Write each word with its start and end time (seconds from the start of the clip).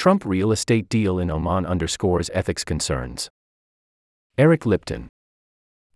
Trump 0.00 0.24
real 0.24 0.50
estate 0.50 0.88
deal 0.88 1.18
in 1.18 1.30
Oman 1.30 1.66
underscores 1.66 2.30
ethics 2.32 2.64
concerns. 2.64 3.28
Eric 4.38 4.64
Lipton. 4.64 5.10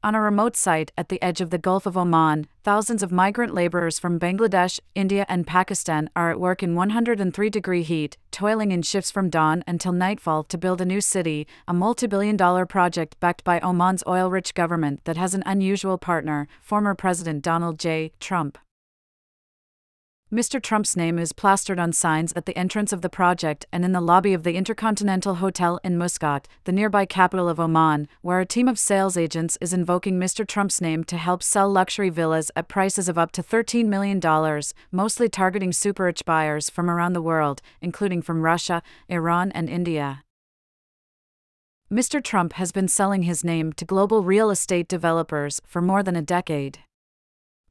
On 0.02 0.14
a 0.14 0.20
remote 0.20 0.56
site 0.56 0.92
at 0.98 1.08
the 1.08 1.22
edge 1.22 1.40
of 1.40 1.48
the 1.48 1.56
Gulf 1.56 1.86
of 1.86 1.96
Oman, 1.96 2.46
thousands 2.62 3.02
of 3.02 3.10
migrant 3.10 3.54
laborers 3.54 3.98
from 3.98 4.20
Bangladesh, 4.20 4.78
India, 4.94 5.24
and 5.26 5.46
Pakistan 5.46 6.10
are 6.14 6.30
at 6.30 6.38
work 6.38 6.62
in 6.62 6.74
103 6.74 7.48
degree 7.48 7.82
heat, 7.82 8.18
toiling 8.30 8.72
in 8.72 8.82
shifts 8.82 9.10
from 9.10 9.30
dawn 9.30 9.64
until 9.66 9.92
nightfall 9.92 10.44
to 10.44 10.58
build 10.58 10.82
a 10.82 10.84
new 10.84 11.00
city, 11.00 11.46
a 11.66 11.72
multi 11.72 12.06
billion 12.06 12.36
dollar 12.36 12.66
project 12.66 13.18
backed 13.20 13.42
by 13.42 13.58
Oman's 13.60 14.04
oil 14.06 14.28
rich 14.28 14.52
government 14.52 15.00
that 15.04 15.16
has 15.16 15.32
an 15.32 15.42
unusual 15.46 15.96
partner, 15.96 16.46
former 16.60 16.94
President 16.94 17.42
Donald 17.42 17.78
J. 17.78 18.12
Trump. 18.20 18.58
Mr. 20.34 20.60
Trump's 20.60 20.96
name 20.96 21.16
is 21.16 21.32
plastered 21.32 21.78
on 21.78 21.92
signs 21.92 22.32
at 22.32 22.44
the 22.44 22.58
entrance 22.58 22.92
of 22.92 23.02
the 23.02 23.08
project 23.08 23.66
and 23.70 23.84
in 23.84 23.92
the 23.92 24.00
lobby 24.00 24.34
of 24.34 24.42
the 24.42 24.56
Intercontinental 24.56 25.36
Hotel 25.36 25.78
in 25.84 25.96
Muscat, 25.96 26.48
the 26.64 26.72
nearby 26.72 27.06
capital 27.06 27.48
of 27.48 27.60
Oman, 27.60 28.08
where 28.20 28.40
a 28.40 28.44
team 28.44 28.66
of 28.66 28.76
sales 28.76 29.16
agents 29.16 29.56
is 29.60 29.72
invoking 29.72 30.18
Mr. 30.18 30.44
Trump's 30.44 30.80
name 30.80 31.04
to 31.04 31.18
help 31.18 31.40
sell 31.40 31.70
luxury 31.70 32.10
villas 32.10 32.50
at 32.56 32.66
prices 32.66 33.08
of 33.08 33.16
up 33.16 33.30
to 33.30 33.44
$13 33.44 33.86
million, 33.86 34.20
mostly 34.90 35.28
targeting 35.28 35.72
super 35.72 36.02
rich 36.02 36.24
buyers 36.24 36.68
from 36.68 36.90
around 36.90 37.12
the 37.12 37.22
world, 37.22 37.62
including 37.80 38.20
from 38.20 38.42
Russia, 38.42 38.82
Iran, 39.08 39.52
and 39.52 39.70
India. 39.70 40.24
Mr. 41.92 42.20
Trump 42.20 42.54
has 42.54 42.72
been 42.72 42.88
selling 42.88 43.22
his 43.22 43.44
name 43.44 43.72
to 43.72 43.84
global 43.84 44.24
real 44.24 44.50
estate 44.50 44.88
developers 44.88 45.60
for 45.64 45.80
more 45.80 46.02
than 46.02 46.16
a 46.16 46.22
decade 46.22 46.80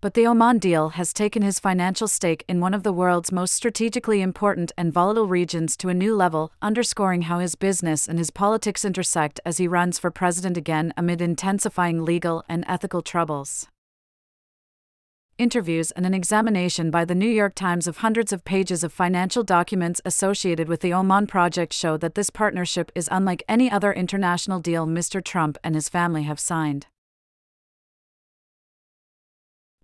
but 0.04 0.16
the 0.16 0.28
Oman 0.28 0.58
deal 0.58 0.90
has 0.90 1.14
taken 1.14 1.44
his 1.44 1.62
financial 1.62 2.10
stake 2.10 2.44
in 2.50 2.60
one 2.60 2.74
of 2.74 2.84
the 2.84 2.92
world's 2.92 3.32
most 3.32 3.54
strategically 3.54 4.22
important 4.22 4.74
and 4.78 4.92
volatile 4.92 5.30
regions 5.30 5.78
to 5.78 5.88
a 5.88 5.94
new 5.94 6.14
level, 6.14 6.52
underscoring 6.62 7.22
how 7.22 7.40
his 7.40 7.56
business 7.56 8.06
and 8.06 8.20
his 8.20 8.30
politics 8.30 8.84
intersect 8.84 9.40
as 9.46 9.60
he 9.60 9.66
runs 9.66 9.98
for 9.98 10.12
president 10.12 10.58
again 10.58 10.94
amid 10.98 11.22
intensifying 11.22 12.04
legal 12.04 12.44
and 12.50 12.66
ethical 12.68 13.02
troubles. 13.02 13.70
Interviews 15.38 15.92
and 15.92 16.06
an 16.06 16.14
examination 16.14 16.92
by 16.92 17.06
the 17.06 17.16
New 17.16 17.30
York 17.30 17.56
Times 17.56 17.88
of 17.88 18.00
hundreds 18.00 18.34
of 18.34 18.44
pages 18.44 18.84
of 18.84 18.92
financial 18.92 19.42
documents 19.42 20.02
associated 20.04 20.68
with 20.68 20.82
the 20.82 20.94
Oman 20.94 21.28
project 21.28 21.72
show 21.72 21.96
that 21.96 22.16
this 22.16 22.30
partnership 22.30 22.92
is 22.94 23.08
unlike 23.10 23.42
any 23.48 23.72
other 23.72 23.94
international 23.94 24.60
deal 24.60 24.86
Mr. 24.86 25.24
Trump 25.24 25.58
and 25.64 25.76
his 25.76 25.88
family 25.88 26.24
have 26.24 26.42
signed. 26.42 26.88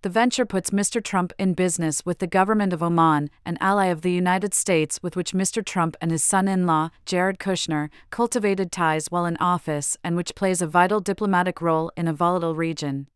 The 0.02 0.10
venture 0.10 0.46
puts 0.46 0.70
Mr. 0.70 1.04
Trump 1.04 1.34
in 1.38 1.54
business 1.54 2.06
with 2.06 2.20
the 2.20 2.28
government 2.28 2.72
of 2.72 2.82
Oman, 2.82 3.30
an 3.46 3.58
ally 3.60 3.88
of 3.88 4.02
the 4.02 4.14
United 4.14 4.54
States 4.54 5.04
with 5.04 5.18
which 5.18 5.34
Mr. 5.34 5.64
Trump 5.64 5.98
and 6.00 6.10
his 6.10 6.24
son 6.24 6.48
in 6.48 6.66
law, 6.66 6.92
Jared 7.06 7.38
Kushner, 7.38 7.90
cultivated 8.10 8.72
ties 8.72 9.08
while 9.08 9.26
in 9.26 9.36
office 9.42 9.98
and 10.02 10.16
which 10.16 10.36
plays 10.36 10.62
a 10.62 10.68
vital 10.68 11.02
diplomatic 11.02 11.60
role 11.62 11.92
in 11.98 12.08
a 12.08 12.14
volatile 12.14 12.56
region. 12.56 13.08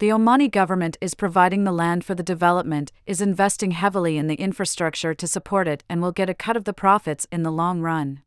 The 0.00 0.08
Omani 0.08 0.50
government 0.50 0.98
is 1.00 1.14
providing 1.14 1.62
the 1.62 1.70
land 1.70 2.04
for 2.04 2.16
the 2.16 2.24
development, 2.24 2.90
is 3.06 3.20
investing 3.20 3.70
heavily 3.70 4.18
in 4.18 4.26
the 4.26 4.34
infrastructure 4.34 5.14
to 5.14 5.28
support 5.28 5.68
it, 5.68 5.84
and 5.88 6.02
will 6.02 6.10
get 6.10 6.28
a 6.28 6.34
cut 6.34 6.56
of 6.56 6.64
the 6.64 6.72
profits 6.72 7.28
in 7.30 7.44
the 7.44 7.52
long 7.52 7.80
run. 7.80 8.22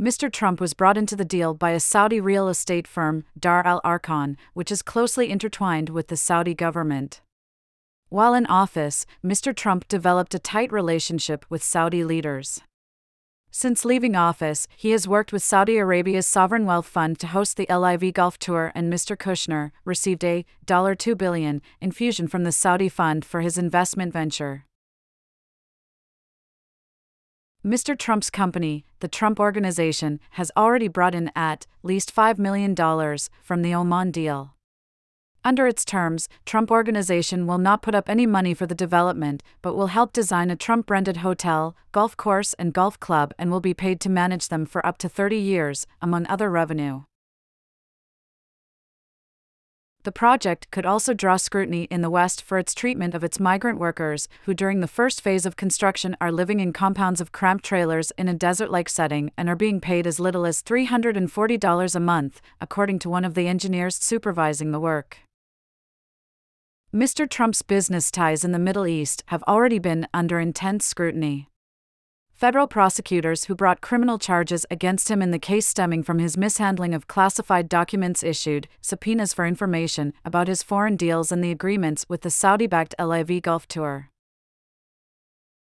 Mr. 0.00 0.32
Trump 0.32 0.62
was 0.62 0.72
brought 0.72 0.96
into 0.96 1.14
the 1.14 1.26
deal 1.26 1.52
by 1.52 1.72
a 1.72 1.80
Saudi 1.80 2.22
real 2.22 2.48
estate 2.48 2.88
firm, 2.88 3.22
Dar 3.38 3.66
al 3.66 3.82
Arkan, 3.82 4.36
which 4.54 4.72
is 4.72 4.80
closely 4.80 5.28
intertwined 5.28 5.90
with 5.90 6.08
the 6.08 6.16
Saudi 6.16 6.54
government. 6.54 7.20
While 8.08 8.32
in 8.32 8.46
office, 8.46 9.04
Mr. 9.22 9.54
Trump 9.54 9.86
developed 9.88 10.34
a 10.34 10.38
tight 10.38 10.72
relationship 10.72 11.44
with 11.50 11.62
Saudi 11.62 12.02
leaders. 12.02 12.62
Since 13.50 13.84
leaving 13.84 14.16
office, 14.16 14.66
he 14.74 14.92
has 14.92 15.06
worked 15.06 15.34
with 15.34 15.42
Saudi 15.42 15.76
Arabia's 15.76 16.26
sovereign 16.26 16.64
wealth 16.64 16.86
fund 16.86 17.18
to 17.18 17.26
host 17.26 17.58
the 17.58 17.66
LIV 17.68 18.14
Golf 18.14 18.38
Tour, 18.38 18.72
and 18.74 18.90
Mr. 18.90 19.18
Kushner 19.18 19.70
received 19.84 20.24
a 20.24 20.46
$2 20.66 21.18
billion 21.18 21.60
infusion 21.82 22.26
from 22.26 22.44
the 22.44 22.52
Saudi 22.52 22.88
fund 22.88 23.22
for 23.22 23.42
his 23.42 23.58
investment 23.58 24.14
venture. 24.14 24.64
Mr. 27.64 27.96
Trump's 27.96 28.30
company, 28.30 28.86
the 29.00 29.08
Trump 29.08 29.38
Organization, 29.38 30.18
has 30.30 30.50
already 30.56 30.88
brought 30.88 31.14
in 31.14 31.30
at 31.36 31.66
least 31.82 32.14
$5 32.14 32.38
million 32.38 32.74
from 33.42 33.60
the 33.60 33.74
Oman 33.74 34.10
deal. 34.10 34.54
Under 35.44 35.66
its 35.66 35.84
terms, 35.84 36.26
Trump 36.46 36.70
Organization 36.70 37.46
will 37.46 37.58
not 37.58 37.82
put 37.82 37.94
up 37.94 38.08
any 38.08 38.26
money 38.26 38.54
for 38.54 38.64
the 38.64 38.74
development, 38.74 39.42
but 39.60 39.74
will 39.74 39.88
help 39.88 40.14
design 40.14 40.50
a 40.50 40.56
Trump 40.56 40.88
rented 40.88 41.18
hotel, 41.18 41.76
golf 41.92 42.16
course, 42.16 42.54
and 42.54 42.72
golf 42.72 42.98
club 42.98 43.34
and 43.38 43.50
will 43.50 43.60
be 43.60 43.74
paid 43.74 44.00
to 44.00 44.08
manage 44.08 44.48
them 44.48 44.64
for 44.64 44.84
up 44.86 44.96
to 44.96 45.08
30 45.08 45.36
years, 45.36 45.86
among 46.00 46.26
other 46.28 46.50
revenue. 46.50 47.02
The 50.02 50.12
project 50.12 50.70
could 50.70 50.86
also 50.86 51.12
draw 51.12 51.36
scrutiny 51.36 51.84
in 51.84 52.00
the 52.00 52.08
West 52.08 52.40
for 52.40 52.56
its 52.56 52.74
treatment 52.74 53.14
of 53.14 53.22
its 53.22 53.38
migrant 53.38 53.78
workers, 53.78 54.28
who 54.44 54.54
during 54.54 54.80
the 54.80 54.88
first 54.88 55.20
phase 55.20 55.44
of 55.44 55.56
construction 55.56 56.16
are 56.22 56.32
living 56.32 56.58
in 56.58 56.72
compounds 56.72 57.20
of 57.20 57.32
cramped 57.32 57.66
trailers 57.66 58.10
in 58.12 58.26
a 58.26 58.32
desert 58.32 58.70
like 58.70 58.88
setting 58.88 59.30
and 59.36 59.46
are 59.50 59.56
being 59.56 59.78
paid 59.78 60.06
as 60.06 60.18
little 60.18 60.46
as 60.46 60.62
$340 60.62 61.94
a 61.94 62.00
month, 62.00 62.40
according 62.62 62.98
to 63.00 63.10
one 63.10 63.26
of 63.26 63.34
the 63.34 63.46
engineers 63.46 63.94
supervising 63.96 64.72
the 64.72 64.80
work. 64.80 65.18
Mr. 66.94 67.28
Trump's 67.28 67.60
business 67.60 68.10
ties 68.10 68.42
in 68.42 68.52
the 68.52 68.58
Middle 68.58 68.86
East 68.86 69.22
have 69.26 69.42
already 69.42 69.78
been 69.78 70.08
under 70.14 70.40
intense 70.40 70.86
scrutiny. 70.86 71.49
Federal 72.40 72.66
prosecutors 72.66 73.44
who 73.44 73.54
brought 73.54 73.82
criminal 73.82 74.18
charges 74.18 74.64
against 74.70 75.10
him 75.10 75.20
in 75.20 75.30
the 75.30 75.38
case 75.38 75.66
stemming 75.66 76.02
from 76.02 76.18
his 76.18 76.38
mishandling 76.38 76.94
of 76.94 77.06
classified 77.06 77.68
documents 77.68 78.22
issued 78.22 78.66
subpoenas 78.80 79.34
for 79.34 79.44
information 79.44 80.14
about 80.24 80.48
his 80.48 80.62
foreign 80.62 80.96
deals 80.96 81.30
and 81.30 81.44
the 81.44 81.50
agreements 81.50 82.06
with 82.08 82.22
the 82.22 82.30
Saudi 82.30 82.66
backed 82.66 82.94
LIV 82.98 83.42
Golf 83.42 83.68
Tour. 83.68 84.08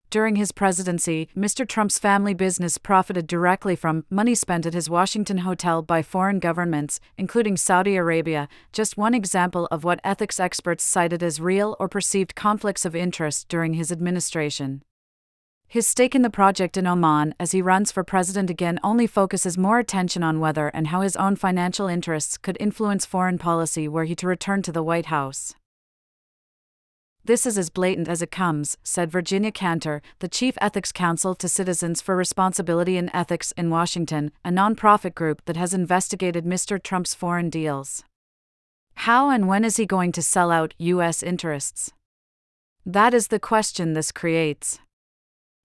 During 0.08 0.36
his 0.36 0.50
presidency, 0.50 1.28
Mr. 1.36 1.68
Trump's 1.68 1.98
family 1.98 2.32
business 2.32 2.78
profited 2.78 3.26
directly 3.26 3.76
from 3.76 4.06
money 4.08 4.34
spent 4.34 4.64
at 4.64 4.72
his 4.72 4.88
Washington 4.88 5.38
hotel 5.38 5.82
by 5.82 6.00
foreign 6.00 6.38
governments, 6.38 7.00
including 7.18 7.58
Saudi 7.58 7.96
Arabia, 7.96 8.48
just 8.72 8.96
one 8.96 9.12
example 9.12 9.68
of 9.70 9.84
what 9.84 10.00
ethics 10.02 10.40
experts 10.40 10.84
cited 10.84 11.22
as 11.22 11.38
real 11.38 11.76
or 11.78 11.86
perceived 11.86 12.34
conflicts 12.34 12.86
of 12.86 12.96
interest 12.96 13.46
during 13.48 13.74
his 13.74 13.92
administration. 13.92 14.80
His 15.72 15.86
stake 15.86 16.14
in 16.14 16.20
the 16.20 16.28
project 16.28 16.76
in 16.76 16.86
Oman 16.86 17.34
as 17.40 17.52
he 17.52 17.62
runs 17.62 17.90
for 17.90 18.04
president 18.04 18.50
again 18.50 18.78
only 18.84 19.06
focuses 19.06 19.56
more 19.56 19.78
attention 19.78 20.22
on 20.22 20.38
whether 20.38 20.68
and 20.68 20.88
how 20.88 21.00
his 21.00 21.16
own 21.16 21.34
financial 21.34 21.86
interests 21.86 22.36
could 22.36 22.58
influence 22.60 23.06
foreign 23.06 23.38
policy 23.38 23.88
were 23.88 24.04
he 24.04 24.14
to 24.16 24.26
return 24.26 24.60
to 24.60 24.70
the 24.70 24.82
White 24.82 25.06
House. 25.06 25.54
This 27.24 27.46
is 27.46 27.56
as 27.56 27.70
blatant 27.70 28.06
as 28.06 28.20
it 28.20 28.30
comes, 28.30 28.76
said 28.82 29.10
Virginia 29.10 29.50
Canter, 29.50 30.02
the 30.18 30.28
chief 30.28 30.58
ethics 30.60 30.92
counsel 30.92 31.34
to 31.36 31.48
Citizens 31.48 32.02
for 32.02 32.16
Responsibility 32.16 32.98
and 32.98 33.08
Ethics 33.14 33.52
in 33.52 33.70
Washington, 33.70 34.30
a 34.44 34.50
nonprofit 34.50 35.14
group 35.14 35.40
that 35.46 35.56
has 35.56 35.72
investigated 35.72 36.44
Mr. 36.44 36.82
Trump's 36.82 37.14
foreign 37.14 37.48
deals. 37.48 38.04
How 39.08 39.30
and 39.30 39.48
when 39.48 39.64
is 39.64 39.78
he 39.78 39.86
going 39.86 40.12
to 40.12 40.20
sell 40.20 40.50
out 40.50 40.74
U.S. 40.76 41.22
interests? 41.22 41.92
That 42.84 43.14
is 43.14 43.28
the 43.28 43.40
question 43.40 43.94
this 43.94 44.12
creates. 44.12 44.78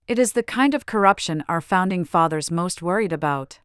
It 0.08 0.18
is 0.18 0.32
the 0.32 0.44
kind 0.44 0.74
of 0.74 0.86
corruption 0.86 1.44
our 1.50 1.60
founding 1.60 2.06
fathers 2.06 2.50
most 2.50 2.82
worried 2.82 3.12
about. 3.12 3.60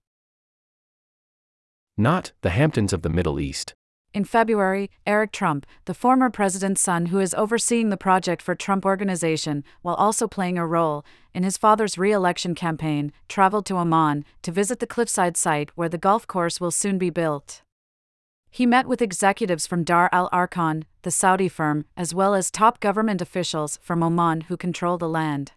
Not 1.96 2.32
the 2.40 2.50
Hamptons 2.50 2.92
of 2.92 3.02
the 3.02 3.08
Middle 3.08 3.38
East. 3.38 3.74
In 4.12 4.24
February, 4.24 4.90
Eric 5.06 5.30
Trump, 5.30 5.66
the 5.84 5.94
former 5.94 6.30
president's 6.30 6.80
son 6.80 7.06
who 7.06 7.20
is 7.20 7.32
overseeing 7.34 7.90
the 7.90 7.96
project 7.96 8.42
for 8.42 8.56
Trump 8.56 8.84
Organization 8.84 9.62
while 9.82 9.94
also 9.94 10.26
playing 10.26 10.58
a 10.58 10.66
role 10.66 11.04
in 11.32 11.44
his 11.44 11.56
father's 11.56 11.96
re 11.96 12.10
election 12.10 12.56
campaign, 12.56 13.12
traveled 13.28 13.64
to 13.66 13.76
Oman 13.76 14.24
to 14.42 14.50
visit 14.50 14.80
the 14.80 14.86
cliffside 14.86 15.36
site 15.36 15.70
where 15.76 15.88
the 15.88 15.96
golf 15.96 16.26
course 16.26 16.60
will 16.60 16.72
soon 16.72 16.98
be 16.98 17.08
built. 17.08 17.62
He 18.50 18.66
met 18.66 18.88
with 18.88 19.00
executives 19.00 19.68
from 19.68 19.84
Dar 19.84 20.08
al 20.10 20.28
Arkan, 20.30 20.86
the 21.02 21.12
Saudi 21.12 21.48
firm, 21.48 21.84
as 21.96 22.12
well 22.12 22.34
as 22.34 22.50
top 22.50 22.80
government 22.80 23.22
officials 23.22 23.78
from 23.80 24.02
Oman 24.02 24.42
who 24.42 24.56
control 24.56 24.98
the 24.98 25.08
land. 25.08 25.52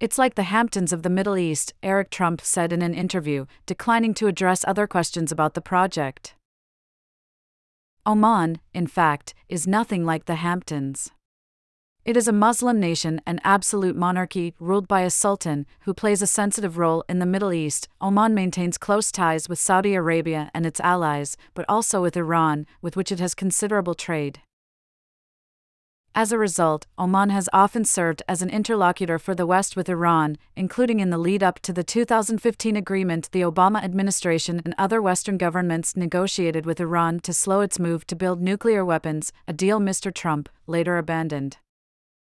It's 0.00 0.16
like 0.16 0.36
the 0.36 0.44
Hamptons 0.44 0.92
of 0.92 1.02
the 1.02 1.10
Middle 1.10 1.36
East, 1.36 1.74
Eric 1.82 2.10
Trump 2.10 2.40
said 2.40 2.72
in 2.72 2.82
an 2.82 2.94
interview, 2.94 3.46
declining 3.66 4.14
to 4.14 4.28
address 4.28 4.64
other 4.64 4.86
questions 4.86 5.32
about 5.32 5.54
the 5.54 5.60
project. 5.60 6.36
Oman, 8.06 8.60
in 8.72 8.86
fact, 8.86 9.34
is 9.48 9.66
nothing 9.66 10.04
like 10.06 10.26
the 10.26 10.36
Hamptons. 10.36 11.10
It 12.04 12.16
is 12.16 12.28
a 12.28 12.32
Muslim 12.32 12.78
nation 12.78 13.20
and 13.26 13.40
absolute 13.42 13.96
monarchy 13.96 14.54
ruled 14.60 14.86
by 14.86 15.00
a 15.00 15.10
sultan 15.10 15.66
who 15.80 15.92
plays 15.92 16.22
a 16.22 16.28
sensitive 16.28 16.78
role 16.78 17.04
in 17.08 17.18
the 17.18 17.26
Middle 17.26 17.52
East. 17.52 17.88
Oman 18.00 18.34
maintains 18.34 18.78
close 18.78 19.10
ties 19.10 19.48
with 19.48 19.58
Saudi 19.58 19.94
Arabia 19.94 20.48
and 20.54 20.64
its 20.64 20.78
allies, 20.78 21.36
but 21.54 21.66
also 21.68 22.00
with 22.00 22.16
Iran, 22.16 22.66
with 22.80 22.96
which 22.96 23.10
it 23.10 23.18
has 23.18 23.34
considerable 23.34 23.94
trade. 23.94 24.40
As 26.18 26.32
a 26.32 26.36
result, 26.36 26.88
Oman 26.98 27.30
has 27.30 27.48
often 27.52 27.84
served 27.84 28.24
as 28.26 28.42
an 28.42 28.50
interlocutor 28.50 29.20
for 29.20 29.36
the 29.36 29.46
West 29.46 29.76
with 29.76 29.88
Iran, 29.88 30.36
including 30.56 30.98
in 30.98 31.10
the 31.10 31.16
lead 31.16 31.44
up 31.44 31.60
to 31.60 31.72
the 31.72 31.84
2015 31.84 32.74
agreement 32.74 33.30
the 33.30 33.42
Obama 33.42 33.84
administration 33.84 34.60
and 34.64 34.74
other 34.76 35.00
Western 35.00 35.38
governments 35.38 35.96
negotiated 35.96 36.66
with 36.66 36.80
Iran 36.80 37.20
to 37.20 37.32
slow 37.32 37.60
its 37.60 37.78
move 37.78 38.04
to 38.08 38.16
build 38.16 38.42
nuclear 38.42 38.84
weapons, 38.84 39.32
a 39.46 39.52
deal 39.52 39.78
Mr. 39.78 40.12
Trump 40.12 40.48
later 40.66 40.98
abandoned. 40.98 41.58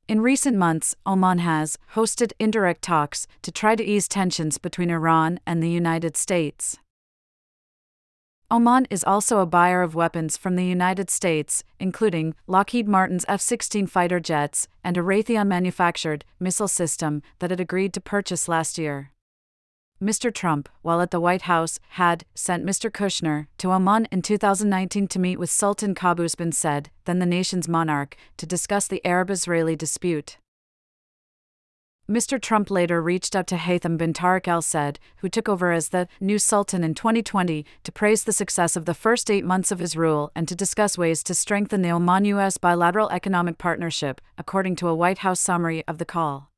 In 0.08 0.22
recent 0.22 0.56
months, 0.56 0.96
Oman 1.06 1.38
has 1.38 1.78
hosted 1.94 2.32
indirect 2.40 2.82
talks 2.82 3.28
to 3.42 3.52
try 3.52 3.76
to 3.76 3.84
ease 3.84 4.08
tensions 4.08 4.58
between 4.58 4.90
Iran 4.90 5.38
and 5.46 5.62
the 5.62 5.70
United 5.70 6.16
States. 6.16 6.78
Oman 8.50 8.86
is 8.88 9.04
also 9.04 9.40
a 9.40 9.46
buyer 9.46 9.82
of 9.82 9.94
weapons 9.94 10.38
from 10.38 10.56
the 10.56 10.64
United 10.64 11.10
States, 11.10 11.64
including 11.78 12.34
Lockheed 12.46 12.88
Martin's 12.88 13.26
F 13.28 13.42
16 13.42 13.86
fighter 13.86 14.20
jets 14.20 14.68
and 14.82 14.96
a 14.96 15.02
Raytheon 15.02 15.46
manufactured 15.46 16.24
missile 16.40 16.66
system 16.66 17.20
that 17.40 17.52
it 17.52 17.60
agreed 17.60 17.92
to 17.92 18.00
purchase 18.00 18.48
last 18.48 18.78
year. 18.78 19.12
Mr. 20.02 20.32
Trump, 20.32 20.70
while 20.80 21.02
at 21.02 21.10
the 21.10 21.20
White 21.20 21.42
House, 21.42 21.78
had 21.90 22.24
sent 22.34 22.64
Mr. 22.64 22.90
Kushner 22.90 23.48
to 23.58 23.70
Oman 23.70 24.08
in 24.10 24.22
2019 24.22 25.08
to 25.08 25.18
meet 25.18 25.38
with 25.38 25.50
Sultan 25.50 25.94
Qaboos 25.94 26.34
bin 26.34 26.52
Said, 26.52 26.88
then 27.04 27.18
the 27.18 27.26
nation's 27.26 27.68
monarch, 27.68 28.16
to 28.38 28.46
discuss 28.46 28.86
the 28.86 29.04
Arab 29.04 29.28
Israeli 29.28 29.76
dispute. 29.76 30.38
Mr. 32.10 32.40
Trump 32.40 32.70
later 32.70 33.02
reached 33.02 33.37
out 33.37 33.46
to 33.46 33.56
Haytham 33.56 33.99
bin 33.99 34.14
Tariq 34.14 34.49
al 34.49 34.62
Said, 34.62 34.99
who 35.19 35.28
took 35.28 35.46
over 35.46 35.72
as 35.72 35.90
the 35.90 36.08
new 36.20 36.38
Sultan 36.38 36.82
in 36.82 36.94
2020, 36.94 37.66
to 37.84 37.93
praise 37.93 38.25
the 38.25 38.32
success 38.32 38.76
of 38.76 38.87
the 38.87 38.94
first 38.94 39.31
eight 39.31 39.44
months 39.44 39.70
of 39.70 39.78
his 39.78 39.94
rule 39.94 40.32
and 40.34 40.49
to 40.49 40.56
discuss 40.56 40.96
ways 40.96 41.22
to 41.25 41.34
strengthen 41.34 41.82
the 41.82 41.90
Oman 41.90 42.25
US 42.25 42.56
bilateral 42.56 43.10
economic 43.10 43.58
partnership, 43.58 44.22
according 44.38 44.75
to 44.76 44.88
a 44.88 44.94
White 44.94 45.19
House 45.19 45.38
summary 45.38 45.84
of 45.87 45.99
the 45.99 46.06
call. 46.06 46.50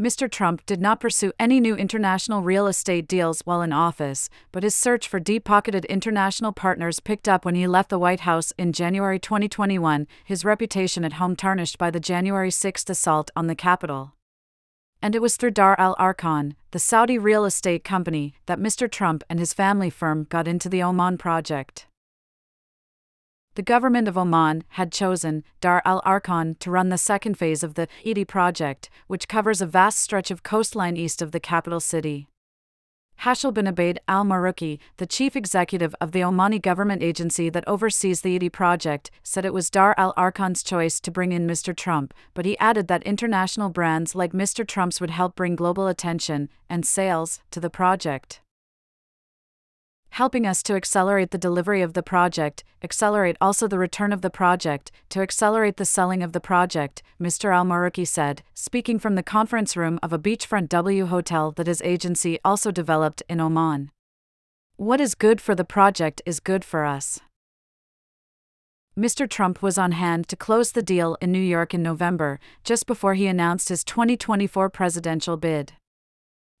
Mr. 0.00 0.30
Trump 0.30 0.64
did 0.64 0.80
not 0.80 0.98
pursue 0.98 1.30
any 1.38 1.60
new 1.60 1.76
international 1.76 2.40
real 2.40 2.66
estate 2.66 3.06
deals 3.06 3.42
while 3.42 3.60
in 3.60 3.70
office, 3.70 4.30
but 4.50 4.62
his 4.62 4.74
search 4.74 5.06
for 5.06 5.20
deep 5.20 5.44
pocketed 5.44 5.84
international 5.84 6.52
partners 6.52 7.00
picked 7.00 7.28
up 7.28 7.44
when 7.44 7.54
he 7.54 7.66
left 7.66 7.90
the 7.90 7.98
White 7.98 8.20
House 8.20 8.50
in 8.56 8.72
January 8.72 9.18
2021, 9.18 10.06
his 10.24 10.42
reputation 10.42 11.04
at 11.04 11.14
home 11.14 11.36
tarnished 11.36 11.76
by 11.76 11.90
the 11.90 12.00
January 12.00 12.50
6 12.50 12.88
assault 12.88 13.30
on 13.36 13.46
the 13.46 13.54
Capitol. 13.54 14.14
And 15.02 15.14
it 15.14 15.20
was 15.20 15.36
through 15.36 15.50
Dar 15.50 15.76
al 15.78 15.94
Arkan, 15.96 16.54
the 16.70 16.78
Saudi 16.78 17.18
real 17.18 17.44
estate 17.44 17.84
company, 17.84 18.32
that 18.46 18.58
Mr. 18.58 18.90
Trump 18.90 19.22
and 19.28 19.38
his 19.38 19.52
family 19.52 19.90
firm 19.90 20.26
got 20.30 20.48
into 20.48 20.70
the 20.70 20.82
Oman 20.82 21.18
project 21.18 21.86
the 23.60 23.64
government 23.64 24.08
of 24.08 24.16
Oman 24.16 24.64
had 24.68 24.90
chosen 24.90 25.44
Dar 25.60 25.82
al 25.84 26.00
Arkan 26.06 26.58
to 26.60 26.70
run 26.70 26.88
the 26.88 26.96
second 26.96 27.34
phase 27.34 27.62
of 27.62 27.74
the 27.74 27.88
EDI 28.02 28.24
project, 28.24 28.88
which 29.06 29.28
covers 29.28 29.60
a 29.60 29.66
vast 29.66 29.98
stretch 29.98 30.30
of 30.30 30.42
coastline 30.42 30.96
east 30.96 31.20
of 31.20 31.32
the 31.32 31.40
capital 31.40 31.78
city. 31.78 32.26
Hashel 33.16 33.52
bin 33.52 33.66
Abaid 33.66 33.98
al 34.08 34.24
Maruki, 34.24 34.78
the 34.96 35.04
chief 35.04 35.36
executive 35.36 35.94
of 36.00 36.12
the 36.12 36.20
Omani 36.20 36.58
government 36.58 37.02
agency 37.02 37.50
that 37.50 37.68
oversees 37.68 38.22
the 38.22 38.30
EDI 38.30 38.48
project, 38.48 39.10
said 39.22 39.44
it 39.44 39.52
was 39.52 39.68
Dar 39.68 39.94
al 39.98 40.14
Arkan's 40.14 40.62
choice 40.62 40.98
to 40.98 41.10
bring 41.10 41.32
in 41.32 41.46
Mr. 41.46 41.76
Trump, 41.76 42.14
but 42.32 42.46
he 42.46 42.56
added 42.56 42.88
that 42.88 43.02
international 43.02 43.68
brands 43.68 44.14
like 44.14 44.32
Mr. 44.32 44.66
Trump's 44.66 45.02
would 45.02 45.10
help 45.10 45.36
bring 45.36 45.54
global 45.54 45.86
attention 45.86 46.48
and 46.70 46.86
sales 46.86 47.42
to 47.50 47.60
the 47.60 47.68
project 47.68 48.40
helping 50.10 50.46
us 50.46 50.62
to 50.62 50.74
accelerate 50.74 51.30
the 51.30 51.38
delivery 51.38 51.82
of 51.82 51.94
the 51.94 52.02
project, 52.02 52.64
accelerate 52.82 53.36
also 53.40 53.66
the 53.66 53.78
return 53.78 54.12
of 54.12 54.22
the 54.22 54.30
project, 54.30 54.90
to 55.08 55.20
accelerate 55.20 55.76
the 55.76 55.84
selling 55.84 56.22
of 56.22 56.32
the 56.32 56.40
project, 56.40 57.02
Mr. 57.20 57.54
Al 57.54 57.64
Maruki 57.64 58.06
said, 58.06 58.42
speaking 58.54 58.98
from 58.98 59.14
the 59.14 59.22
conference 59.22 59.76
room 59.76 59.98
of 60.02 60.12
a 60.12 60.18
beachfront 60.18 60.68
W 60.68 61.06
hotel 61.06 61.52
that 61.52 61.66
his 61.66 61.82
agency 61.82 62.38
also 62.44 62.70
developed 62.70 63.22
in 63.28 63.40
Oman. 63.40 63.90
What 64.76 65.00
is 65.00 65.14
good 65.14 65.40
for 65.40 65.54
the 65.54 65.64
project 65.64 66.22
is 66.24 66.40
good 66.40 66.64
for 66.64 66.84
us. 66.84 67.20
Mr. 68.98 69.28
Trump 69.28 69.62
was 69.62 69.78
on 69.78 69.92
hand 69.92 70.28
to 70.28 70.36
close 70.36 70.72
the 70.72 70.82
deal 70.82 71.16
in 71.20 71.30
New 71.30 71.38
York 71.38 71.72
in 71.72 71.82
November, 71.82 72.40
just 72.64 72.86
before 72.86 73.14
he 73.14 73.26
announced 73.26 73.68
his 73.68 73.84
2024 73.84 74.68
presidential 74.68 75.36
bid. 75.36 75.74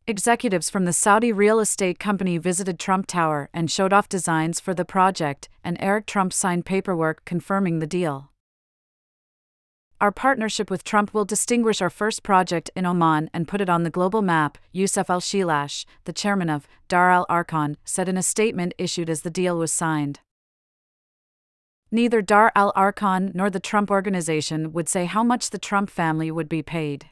Executives 0.06 0.70
from 0.70 0.86
the 0.86 0.92
Saudi 0.92 1.30
real 1.30 1.60
estate 1.60 1.98
company 1.98 2.38
visited 2.38 2.78
Trump 2.78 3.06
Tower 3.06 3.48
and 3.52 3.70
showed 3.70 3.92
off 3.92 4.08
designs 4.08 4.58
for 4.58 4.74
the 4.74 4.84
project, 4.84 5.48
and 5.62 5.76
Eric 5.78 6.06
Trump 6.06 6.32
signed 6.32 6.64
paperwork 6.66 7.24
confirming 7.24 7.78
the 7.78 7.86
deal. 7.86 8.30
Our 10.00 10.10
partnership 10.10 10.70
with 10.70 10.82
Trump 10.82 11.12
will 11.12 11.26
distinguish 11.26 11.82
our 11.82 11.90
first 11.90 12.22
project 12.22 12.70
in 12.74 12.86
Oman 12.86 13.28
and 13.34 13.46
put 13.46 13.60
it 13.60 13.68
on 13.68 13.82
the 13.82 13.90
global 13.90 14.22
map, 14.22 14.56
Youssef 14.72 15.10
Al 15.10 15.20
Shilash, 15.20 15.84
the 16.04 16.12
chairman 16.14 16.48
of 16.48 16.66
Dar 16.88 17.10
al 17.10 17.26
Arkan, 17.28 17.76
said 17.84 18.08
in 18.08 18.16
a 18.16 18.22
statement 18.22 18.72
issued 18.78 19.10
as 19.10 19.20
the 19.20 19.30
deal 19.30 19.58
was 19.58 19.70
signed. 19.70 20.20
Neither 21.90 22.22
Dar 22.22 22.50
al 22.56 22.72
Arkan 22.72 23.34
nor 23.34 23.50
the 23.50 23.60
Trump 23.60 23.90
Organization 23.90 24.72
would 24.72 24.88
say 24.88 25.04
how 25.04 25.22
much 25.22 25.50
the 25.50 25.58
Trump 25.58 25.90
family 25.90 26.30
would 26.30 26.48
be 26.48 26.62
paid. 26.62 27.10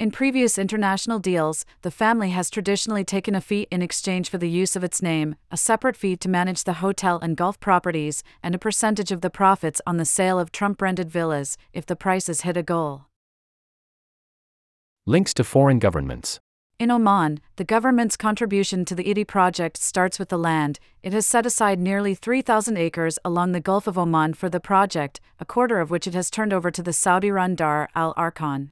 In 0.00 0.10
previous 0.10 0.56
international 0.56 1.18
deals, 1.18 1.66
the 1.82 1.90
family 1.90 2.30
has 2.30 2.48
traditionally 2.48 3.04
taken 3.04 3.34
a 3.34 3.40
fee 3.42 3.66
in 3.70 3.82
exchange 3.82 4.30
for 4.30 4.38
the 4.38 4.48
use 4.48 4.74
of 4.74 4.82
its 4.82 5.02
name, 5.02 5.36
a 5.50 5.58
separate 5.58 5.94
fee 5.94 6.16
to 6.16 6.26
manage 6.26 6.64
the 6.64 6.80
hotel 6.80 7.18
and 7.18 7.36
golf 7.36 7.60
properties, 7.60 8.22
and 8.42 8.54
a 8.54 8.58
percentage 8.58 9.12
of 9.12 9.20
the 9.20 9.28
profits 9.28 9.82
on 9.86 9.98
the 9.98 10.06
sale 10.06 10.40
of 10.40 10.52
Trump 10.52 10.80
rented 10.80 11.10
villas 11.10 11.58
if 11.74 11.84
the 11.84 11.96
prices 11.96 12.40
hit 12.40 12.56
a 12.56 12.62
goal. 12.62 13.08
Links 15.04 15.34
to 15.34 15.44
foreign 15.44 15.78
governments. 15.78 16.40
In 16.78 16.90
Oman, 16.90 17.38
the 17.56 17.64
government's 17.64 18.16
contribution 18.16 18.86
to 18.86 18.94
the 18.94 19.06
EDI 19.06 19.24
project 19.24 19.76
starts 19.76 20.18
with 20.18 20.30
the 20.30 20.38
land. 20.38 20.80
It 21.02 21.12
has 21.12 21.26
set 21.26 21.44
aside 21.44 21.78
nearly 21.78 22.14
3,000 22.14 22.78
acres 22.78 23.18
along 23.22 23.52
the 23.52 23.60
Gulf 23.60 23.86
of 23.86 23.98
Oman 23.98 24.32
for 24.32 24.48
the 24.48 24.60
project, 24.60 25.20
a 25.38 25.44
quarter 25.44 25.78
of 25.78 25.90
which 25.90 26.06
it 26.06 26.14
has 26.14 26.30
turned 26.30 26.54
over 26.54 26.70
to 26.70 26.82
the 26.82 26.94
Saudi 26.94 27.30
run 27.30 27.54
Dar 27.54 27.90
al 27.94 28.14
Arkan 28.14 28.70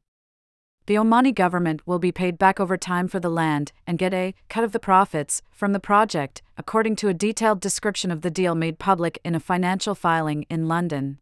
the 0.89 0.95
Omani 0.95 1.35
government 1.35 1.87
will 1.87 1.99
be 1.99 2.11
paid 2.11 2.39
back 2.39 2.59
over 2.59 2.79
time 2.79 3.09
for 3.09 3.21
the 3.21 3.29
land 3.29 3.73
and 3.87 3.99
get 3.99 4.15
a 4.15 4.35
cut 4.49 4.65
of 4.65 4.73
the 4.73 4.79
profits 4.79 5.43
from 5.51 5.75
the 5.75 5.79
project, 5.79 6.41
according 6.57 6.97
to 6.97 7.09
a 7.09 7.15
detailed 7.15 7.61
description 7.61 8.11
of 8.11 8.23
the 8.23 8.31
deal 8.31 8.55
made 8.55 8.79
public 8.79 9.21
in 9.23 9.35
a 9.35 9.41
financial 9.41 9.95
filing 9.95 10.47
in 10.49 10.67
London. 10.67 11.19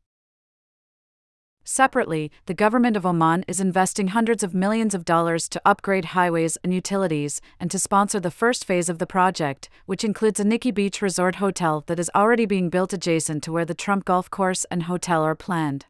Separately, 1.65 2.31
the 2.47 2.55
government 2.55 2.97
of 2.97 3.05
Oman 3.05 3.45
is 3.49 3.59
investing 3.59 4.09
hundreds 4.09 4.45
of 4.45 4.55
millions 4.55 4.95
of 4.95 5.05
dollars 5.05 5.49
to 5.49 5.61
upgrade 5.65 6.05
highways 6.17 6.57
and 6.63 6.73
utilities 6.73 7.41
and 7.59 7.69
to 7.73 7.79
sponsor 7.81 8.21
the 8.21 8.31
first 8.31 8.65
phase 8.65 8.89
of 8.89 9.01
the 9.01 9.07
project, 9.07 9.69
which 9.85 10.05
includes 10.05 10.39
a 10.39 10.45
Nikki 10.45 10.71
Beach 10.71 11.03
resort 11.03 11.37
hotel 11.37 11.83
that 11.89 11.99
is 11.99 12.11
already 12.15 12.47
being 12.47 12.71
built 12.71 12.93
adjacent 12.93 13.43
to 13.43 13.51
where 13.51 13.65
the 13.65 13.75
Trump 13.75 14.05
Golf 14.05 14.31
Course 14.31 14.65
and 14.71 14.85
hotel 14.85 15.25
are 15.25 15.35
planned 15.35 15.87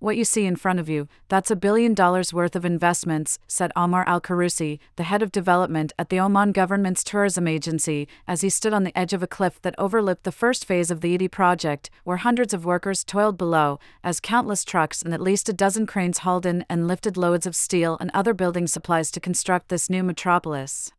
what 0.00 0.16
you 0.16 0.24
see 0.24 0.46
in 0.46 0.56
front 0.56 0.80
of 0.80 0.88
you, 0.88 1.06
that's 1.28 1.50
a 1.50 1.56
billion 1.56 1.94
dollars 1.94 2.32
worth 2.32 2.56
of 2.56 2.64
investments, 2.64 3.38
said 3.46 3.70
Omar 3.76 4.02
Al 4.08 4.20
Karusi, 4.20 4.78
the 4.96 5.04
head 5.04 5.22
of 5.22 5.30
development 5.30 5.92
at 5.98 6.08
the 6.08 6.18
Oman 6.18 6.52
government's 6.52 7.04
tourism 7.04 7.46
agency, 7.46 8.08
as 8.26 8.40
he 8.40 8.48
stood 8.48 8.72
on 8.72 8.84
the 8.84 8.98
edge 8.98 9.12
of 9.12 9.22
a 9.22 9.26
cliff 9.26 9.60
that 9.62 9.74
overlooked 9.78 10.24
the 10.24 10.32
first 10.32 10.64
phase 10.64 10.90
of 10.90 11.02
the 11.02 11.10
EDI 11.10 11.28
project, 11.28 11.90
where 12.04 12.16
hundreds 12.16 12.52
of 12.52 12.64
workers 12.64 13.04
toiled 13.04 13.38
below, 13.38 13.78
as 14.02 14.20
countless 14.20 14.64
trucks 14.64 15.02
and 15.02 15.14
at 15.14 15.20
least 15.20 15.48
a 15.48 15.52
dozen 15.52 15.86
cranes 15.86 16.18
hauled 16.18 16.46
in 16.46 16.64
and 16.68 16.88
lifted 16.88 17.16
loads 17.16 17.46
of 17.46 17.54
steel 17.54 17.96
and 18.00 18.10
other 18.14 18.34
building 18.34 18.66
supplies 18.66 19.10
to 19.10 19.20
construct 19.20 19.68
this 19.68 19.90
new 19.90 20.02
metropolis. 20.02 20.92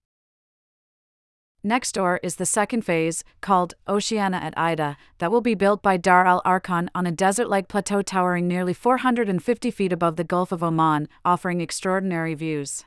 Next 1.63 1.91
door 1.91 2.19
is 2.23 2.37
the 2.37 2.45
second 2.47 2.81
phase, 2.81 3.23
called 3.39 3.75
Oceana 3.87 4.37
at 4.37 4.57
Ida, 4.57 4.97
that 5.19 5.31
will 5.31 5.41
be 5.41 5.53
built 5.53 5.83
by 5.83 5.95
Dar 5.95 6.25
al 6.25 6.41
Arkan 6.41 6.87
on 6.95 7.05
a 7.05 7.11
desert 7.11 7.49
like 7.49 7.67
plateau 7.67 8.01
towering 8.01 8.47
nearly 8.47 8.73
450 8.73 9.69
feet 9.69 9.93
above 9.93 10.15
the 10.15 10.23
Gulf 10.23 10.51
of 10.51 10.63
Oman, 10.63 11.07
offering 11.23 11.61
extraordinary 11.61 12.33
views. 12.33 12.85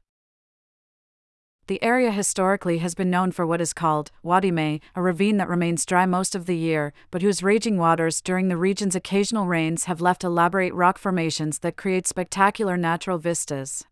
The 1.69 1.81
area 1.85 2.11
historically 2.11 2.79
has 2.79 2.97
been 2.97 3.11
known 3.11 3.31
for 3.31 3.47
what 3.47 3.61
is 3.61 3.73
called 3.73 4.11
Wadi 4.25 4.51
May, 4.51 4.81
a 4.97 5.01
ravine 5.01 5.37
that 5.37 5.49
remains 5.49 5.87
dry 5.87 6.05
most 6.05 6.35
of 6.35 6.47
the 6.47 6.57
year, 6.57 6.93
but 7.13 7.23
whose 7.23 7.45
raging 7.45 7.79
waters 7.79 8.21
during 8.21 8.49
the 8.49 8.57
region's 8.57 8.97
occasional 8.97 9.47
rains 9.47 9.85
have 9.85 10.01
left 10.01 10.25
elaborate 10.25 10.75
rock 10.75 10.99
formations 10.99 11.61
that 11.61 11.77
create 11.77 12.09
spectacular 12.09 12.77
natural 12.77 13.19
vistas. 13.19 13.85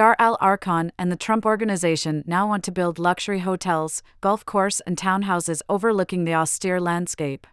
Dar 0.00 0.16
al 0.18 0.38
Arkan 0.38 0.90
and 0.98 1.12
the 1.12 1.16
Trump 1.24 1.44
Organization 1.44 2.24
now 2.26 2.48
want 2.48 2.64
to 2.64 2.72
build 2.72 2.98
luxury 2.98 3.40
hotels, 3.40 4.02
golf 4.22 4.46
course, 4.46 4.80
and 4.86 4.96
townhouses 4.96 5.60
overlooking 5.68 6.24
the 6.24 6.34
austere 6.34 6.80
landscape. 6.80 7.46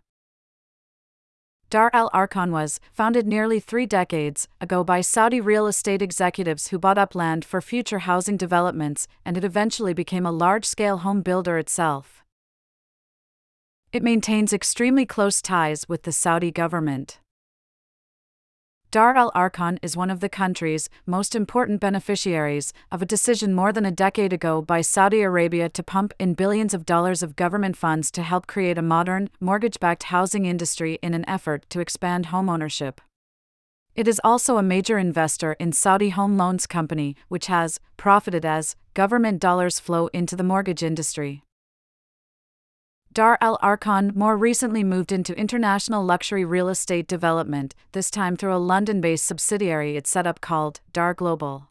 Dar 1.69 1.89
al 1.91 2.09
Arkan 2.11 2.51
was 2.51 2.79
founded 2.93 3.27
nearly 3.27 3.59
three 3.59 3.85
decades 3.85 4.47
ago 4.61 4.85
by 4.85 5.01
Saudi 5.01 5.41
real 5.41 5.67
estate 5.67 6.01
executives 6.01 6.69
who 6.69 6.79
bought 6.79 6.97
up 6.97 7.15
land 7.15 7.43
for 7.43 7.59
future 7.59 7.99
housing 7.99 8.37
developments, 8.37 9.09
and 9.25 9.35
it 9.35 9.43
eventually 9.43 9.93
became 9.93 10.25
a 10.25 10.31
large 10.31 10.63
scale 10.63 10.99
home 10.99 11.21
builder 11.21 11.57
itself. 11.57 12.23
It 13.91 14.03
maintains 14.03 14.53
extremely 14.53 15.05
close 15.05 15.41
ties 15.41 15.89
with 15.89 16.03
the 16.03 16.13
Saudi 16.13 16.51
government. 16.51 17.19
Dar 18.97 19.15
al 19.15 19.31
Arkan 19.33 19.77
is 19.83 19.95
one 19.95 20.09
of 20.09 20.21
the 20.21 20.27
country's 20.27 20.89
most 21.05 21.35
important 21.35 21.79
beneficiaries 21.79 22.73
of 22.91 22.99
a 22.99 23.05
decision 23.05 23.53
more 23.53 23.71
than 23.71 23.85
a 23.85 23.91
decade 23.91 24.33
ago 24.33 24.59
by 24.59 24.81
Saudi 24.81 25.21
Arabia 25.21 25.69
to 25.69 25.83
pump 25.83 26.15
in 26.17 26.33
billions 26.33 26.73
of 26.73 26.83
dollars 26.83 27.21
of 27.21 27.35
government 27.35 27.77
funds 27.77 28.09
to 28.09 28.23
help 28.23 28.47
create 28.47 28.75
a 28.75 28.81
modern, 28.81 29.29
mortgage 29.39 29.79
backed 29.79 30.05
housing 30.05 30.47
industry 30.47 30.97
in 31.03 31.13
an 31.13 31.29
effort 31.29 31.69
to 31.69 31.79
expand 31.79 32.29
homeownership. 32.29 32.97
It 33.93 34.07
is 34.07 34.19
also 34.23 34.57
a 34.57 34.63
major 34.63 34.97
investor 34.97 35.53
in 35.59 35.73
Saudi 35.73 36.09
Home 36.09 36.35
Loans 36.35 36.65
Company, 36.65 37.15
which 37.27 37.45
has 37.45 37.79
profited 37.97 38.45
as 38.45 38.75
government 38.95 39.39
dollars 39.39 39.79
flow 39.79 40.07
into 40.07 40.35
the 40.35 40.43
mortgage 40.43 40.81
industry. 40.81 41.43
Dar 43.17 43.39
al 43.41 43.57
Arkan 43.63 44.15
more 44.15 44.37
recently 44.37 44.83
moved 44.83 45.11
into 45.11 45.35
international 45.35 46.05
luxury 46.05 46.45
real 46.45 46.69
estate 46.69 47.07
development, 47.07 47.73
this 47.93 48.11
time 48.11 48.37
through 48.37 48.53
a 48.53 48.61
London 48.61 49.01
based 49.01 49.25
subsidiary 49.25 49.97
it 49.97 50.05
set 50.05 50.27
up 50.27 50.39
called 50.39 50.81
Dar 50.93 51.15
Global. 51.15 51.69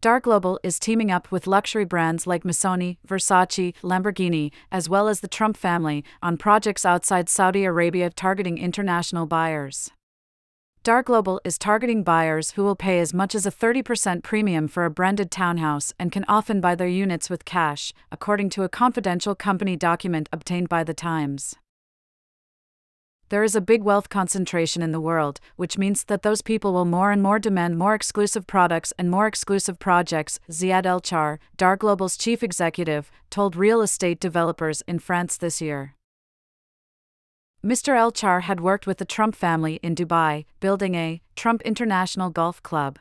Dar 0.00 0.18
Global 0.18 0.58
is 0.64 0.80
teaming 0.80 1.12
up 1.12 1.30
with 1.30 1.46
luxury 1.46 1.84
brands 1.84 2.26
like 2.26 2.42
Missoni, 2.42 2.96
Versace, 3.06 3.72
Lamborghini, 3.84 4.50
as 4.72 4.88
well 4.88 5.06
as 5.06 5.20
the 5.20 5.28
Trump 5.28 5.56
family, 5.56 6.02
on 6.20 6.36
projects 6.36 6.84
outside 6.84 7.28
Saudi 7.28 7.62
Arabia 7.62 8.10
targeting 8.10 8.58
international 8.58 9.26
buyers. 9.26 9.92
Dar 10.88 11.02
Global 11.02 11.38
is 11.44 11.58
targeting 11.58 12.02
buyers 12.02 12.52
who 12.52 12.64
will 12.64 12.74
pay 12.74 12.98
as 12.98 13.12
much 13.12 13.34
as 13.34 13.44
a 13.44 13.50
30% 13.50 14.22
premium 14.22 14.66
for 14.66 14.86
a 14.86 14.90
branded 14.90 15.30
townhouse 15.30 15.92
and 15.98 16.10
can 16.10 16.24
often 16.26 16.62
buy 16.62 16.74
their 16.74 16.88
units 16.88 17.28
with 17.28 17.44
cash, 17.44 17.92
according 18.10 18.48
to 18.48 18.62
a 18.62 18.70
confidential 18.70 19.34
company 19.34 19.76
document 19.76 20.30
obtained 20.32 20.70
by 20.70 20.82
The 20.84 20.94
Times. 20.94 21.54
There 23.28 23.44
is 23.44 23.54
a 23.54 23.60
big 23.60 23.82
wealth 23.82 24.08
concentration 24.08 24.80
in 24.80 24.92
the 24.92 24.98
world, 24.98 25.40
which 25.56 25.76
means 25.76 26.04
that 26.04 26.22
those 26.22 26.40
people 26.40 26.72
will 26.72 26.86
more 26.86 27.12
and 27.12 27.22
more 27.22 27.38
demand 27.38 27.76
more 27.76 27.94
exclusive 27.94 28.46
products 28.46 28.94
and 28.98 29.10
more 29.10 29.26
exclusive 29.26 29.78
projects, 29.78 30.40
Ziad 30.50 30.86
El 30.86 31.02
Chaar, 31.02 31.36
Dar 31.58 31.76
Global's 31.76 32.16
chief 32.16 32.42
executive, 32.42 33.10
told 33.28 33.56
real 33.56 33.82
estate 33.82 34.20
developers 34.20 34.82
in 34.88 35.00
France 35.00 35.36
this 35.36 35.60
year. 35.60 35.97
Mr. 37.64 37.96
El 37.96 38.12
Chaar 38.12 38.42
had 38.42 38.60
worked 38.60 38.86
with 38.86 38.98
the 38.98 39.04
Trump 39.04 39.34
family 39.34 39.80
in 39.82 39.96
Dubai, 39.96 40.44
building 40.60 40.94
a 40.94 41.20
Trump 41.34 41.60
International 41.62 42.30
Golf 42.30 42.62
Club. 42.62 43.00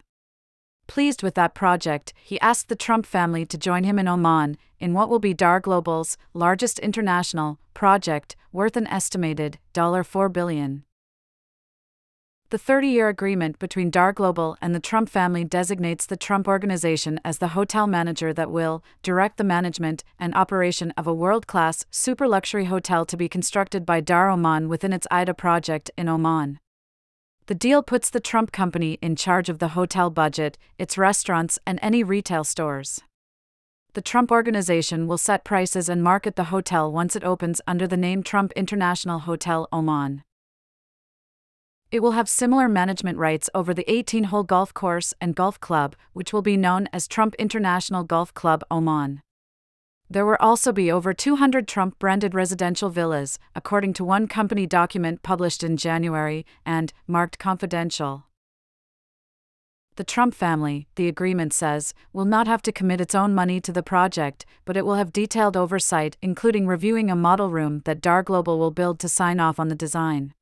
Pleased 0.88 1.22
with 1.22 1.36
that 1.36 1.54
project, 1.54 2.12
he 2.24 2.40
asked 2.40 2.68
the 2.68 2.76
Trump 2.76 3.06
family 3.06 3.46
to 3.46 3.58
join 3.58 3.84
him 3.84 4.00
in 4.00 4.08
Oman, 4.08 4.58
in 4.80 4.94
what 4.94 5.10
will 5.10 5.20
be 5.20 5.34
Dar 5.34 5.60
Global's 5.60 6.18
largest 6.34 6.80
international 6.80 7.60
project, 7.76 8.36
worth 8.52 8.76
an 8.76 8.88
estimated 8.88 9.60
$4 10.04 10.34
billion. 10.34 10.87
The 12.50 12.58
30 12.58 12.88
year 12.88 13.10
agreement 13.10 13.60
between 13.60 13.90
Dar 13.90 14.14
Global 14.14 14.56
and 14.62 14.74
the 14.74 14.80
Trump 14.80 15.10
family 15.10 15.44
designates 15.44 16.06
the 16.06 16.16
Trump 16.16 16.48
Organization 16.48 17.20
as 17.26 17.40
the 17.40 17.50
hotel 17.50 17.88
manager 17.88 18.32
that 18.32 18.50
will 18.50 18.82
direct 19.04 19.36
the 19.36 19.44
management 19.44 20.06
and 20.18 20.34
operation 20.34 20.92
of 20.92 21.06
a 21.08 21.14
world 21.14 21.46
class, 21.46 21.86
super 21.92 22.26
luxury 22.26 22.64
hotel 22.64 23.06
to 23.06 23.18
be 23.18 23.28
constructed 23.28 23.86
by 23.86 24.00
Dar 24.00 24.30
Oman 24.30 24.70
within 24.70 24.94
its 24.94 25.06
IDA 25.12 25.34
project 25.34 25.92
in 25.98 26.08
Oman. 26.08 26.58
The 27.48 27.56
deal 27.56 27.84
puts 27.84 28.10
the 28.10 28.22
Trump 28.22 28.54
company 28.54 28.98
in 29.02 29.18
charge 29.18 29.50
of 29.50 29.60
the 29.60 29.70
hotel 29.70 30.10
budget, 30.10 30.58
its 30.80 30.98
restaurants, 30.98 31.60
and 31.68 31.80
any 31.82 32.02
retail 32.02 32.46
stores. 32.46 33.02
The 33.92 34.02
Trump 34.02 34.32
Organization 34.32 35.06
will 35.06 35.18
set 35.18 35.44
prices 35.44 35.90
and 35.90 36.02
market 36.02 36.38
the 36.38 36.46
hotel 36.46 36.90
once 36.90 37.18
it 37.18 37.26
opens 37.26 37.60
under 37.68 37.88
the 37.88 37.98
name 37.98 38.24
Trump 38.24 38.54
International 38.54 39.20
Hotel 39.20 39.68
Oman. 39.74 40.24
It 41.90 42.02
will 42.02 42.12
have 42.12 42.28
similar 42.28 42.68
management 42.68 43.18
rights 43.18 43.50
over 43.56 43.74
the 43.74 43.90
18 43.90 44.26
hole 44.26 44.44
golf 44.44 44.74
course 44.74 45.14
and 45.22 45.34
golf 45.34 45.58
club, 45.62 45.96
which 46.12 46.34
will 46.34 46.42
be 46.42 46.58
known 46.58 46.90
as 46.92 47.08
Trump 47.08 47.34
International 47.36 48.04
Golf 48.04 48.34
Club 48.34 48.62
Oman. 48.70 49.22
There 50.10 50.26
will 50.26 50.36
also 50.42 50.74
be 50.74 50.92
over 50.92 51.14
200 51.14 51.66
Trump 51.66 51.98
branded 51.98 52.34
residential 52.34 52.90
villas, 52.90 53.40
according 53.56 53.94
to 53.94 54.04
one 54.04 54.28
company 54.28 54.66
document 54.66 55.24
published 55.24 55.64
in 55.64 55.78
January 55.78 56.46
and 56.66 56.92
marked 57.08 57.40
confidential. 57.40 58.26
The 59.96 60.04
Trump 60.04 60.36
family, 60.36 60.88
the 60.96 61.08
agreement 61.08 61.54
says, 61.54 61.94
will 62.12 62.26
not 62.26 62.48
have 62.48 62.62
to 62.64 62.72
commit 62.74 63.02
its 63.02 63.16
own 63.16 63.34
money 63.34 63.62
to 63.62 63.72
the 63.72 63.82
project, 63.82 64.46
but 64.66 64.76
it 64.76 64.86
will 64.86 64.96
have 64.96 65.14
detailed 65.14 65.56
oversight, 65.56 66.18
including 66.22 66.68
reviewing 66.68 67.10
a 67.10 67.16
model 67.16 67.50
room 67.50 67.82
that 67.86 68.02
Dar 68.02 68.24
Global 68.24 68.60
will 68.60 68.72
build 68.72 69.00
to 69.00 69.10
sign 69.10 69.40
off 69.40 69.58
on 69.58 69.70
the 69.70 69.76
design. 69.76 70.34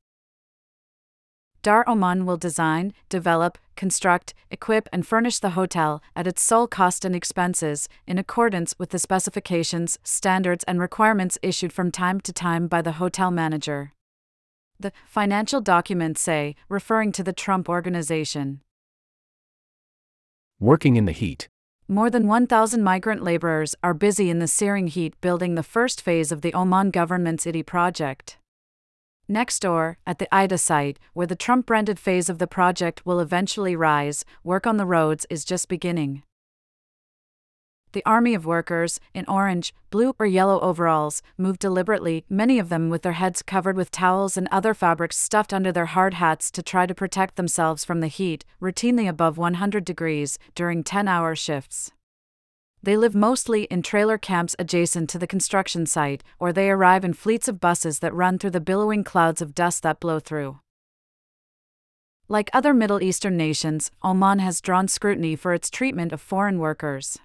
Dar 1.66 1.84
Oman 1.88 2.26
will 2.26 2.36
design, 2.36 2.92
develop, 3.08 3.58
construct, 3.74 4.34
equip, 4.52 4.88
and 4.92 5.04
furnish 5.04 5.40
the 5.40 5.58
hotel 5.58 6.00
at 6.14 6.24
its 6.24 6.40
sole 6.40 6.68
cost 6.68 7.04
and 7.04 7.12
expenses, 7.12 7.88
in 8.06 8.18
accordance 8.18 8.78
with 8.78 8.90
the 8.90 9.00
specifications, 9.00 9.98
standards, 10.04 10.62
and 10.68 10.78
requirements 10.78 11.38
issued 11.42 11.72
from 11.72 11.90
time 11.90 12.20
to 12.20 12.32
time 12.32 12.68
by 12.68 12.82
the 12.82 13.02
hotel 13.02 13.32
manager. 13.32 13.92
The 14.78 14.92
financial 15.08 15.60
documents 15.60 16.20
say, 16.20 16.54
referring 16.68 17.10
to 17.10 17.24
the 17.24 17.32
Trump 17.32 17.68
Organization. 17.68 18.60
Working 20.60 20.94
in 20.94 21.06
the 21.06 21.10
heat. 21.10 21.48
More 21.88 22.10
than 22.10 22.28
1,000 22.28 22.80
migrant 22.80 23.24
laborers 23.24 23.74
are 23.82 23.92
busy 23.92 24.30
in 24.30 24.38
the 24.38 24.46
searing 24.46 24.86
heat 24.86 25.20
building 25.20 25.56
the 25.56 25.64
first 25.64 26.00
phase 26.00 26.30
of 26.30 26.42
the 26.42 26.54
Oman 26.54 26.92
government's 26.92 27.44
IDI 27.44 27.64
project. 27.64 28.38
Next 29.28 29.58
door, 29.58 29.98
at 30.06 30.20
the 30.20 30.32
IDA 30.32 30.56
site, 30.56 31.00
where 31.12 31.26
the 31.26 31.34
Trump 31.34 31.66
branded 31.66 31.98
phase 31.98 32.28
of 32.28 32.38
the 32.38 32.46
project 32.46 33.04
will 33.04 33.18
eventually 33.18 33.74
rise, 33.74 34.24
work 34.44 34.68
on 34.68 34.76
the 34.76 34.86
roads 34.86 35.26
is 35.28 35.44
just 35.44 35.68
beginning. 35.68 36.22
The 37.90 38.04
army 38.06 38.34
of 38.34 38.46
workers, 38.46 39.00
in 39.14 39.24
orange, 39.26 39.74
blue, 39.90 40.14
or 40.20 40.26
yellow 40.26 40.60
overalls, 40.60 41.22
move 41.36 41.58
deliberately, 41.58 42.24
many 42.28 42.60
of 42.60 42.68
them 42.68 42.88
with 42.88 43.02
their 43.02 43.12
heads 43.14 43.42
covered 43.42 43.76
with 43.76 43.90
towels 43.90 44.36
and 44.36 44.46
other 44.52 44.74
fabrics 44.74 45.16
stuffed 45.16 45.52
under 45.52 45.72
their 45.72 45.86
hard 45.86 46.14
hats 46.14 46.50
to 46.52 46.62
try 46.62 46.86
to 46.86 46.94
protect 46.94 47.34
themselves 47.34 47.84
from 47.84 48.00
the 48.00 48.06
heat, 48.06 48.44
routinely 48.62 49.08
above 49.08 49.38
100 49.38 49.84
degrees, 49.84 50.38
during 50.54 50.84
10 50.84 51.08
hour 51.08 51.34
shifts. 51.34 51.90
They 52.86 52.96
live 52.96 53.16
mostly 53.16 53.64
in 53.64 53.82
trailer 53.82 54.16
camps 54.16 54.54
adjacent 54.60 55.10
to 55.10 55.18
the 55.18 55.26
construction 55.26 55.86
site, 55.86 56.22
or 56.38 56.52
they 56.52 56.70
arrive 56.70 57.04
in 57.04 57.14
fleets 57.14 57.48
of 57.48 57.58
buses 57.58 57.98
that 57.98 58.14
run 58.14 58.38
through 58.38 58.50
the 58.50 58.60
billowing 58.60 59.02
clouds 59.02 59.42
of 59.42 59.56
dust 59.56 59.82
that 59.82 59.98
blow 59.98 60.20
through. 60.20 60.60
Like 62.28 62.48
other 62.52 62.72
Middle 62.72 63.02
Eastern 63.02 63.36
nations, 63.36 63.90
Oman 64.04 64.38
has 64.38 64.60
drawn 64.60 64.86
scrutiny 64.86 65.34
for 65.34 65.52
its 65.52 65.68
treatment 65.68 66.12
of 66.12 66.20
foreign 66.20 66.60
workers. 66.60 67.18